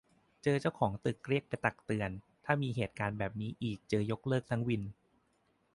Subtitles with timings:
[0.43, 2.09] เจอเจ้าของตึกเรียกไปตักเตือน
[2.45, 4.83] ถ้ามีเหตุการณ์แบบนี้อีกเจอยกเลิกทั้งวิน